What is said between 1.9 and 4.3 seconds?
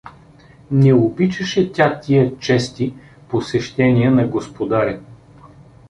тия чести посещения на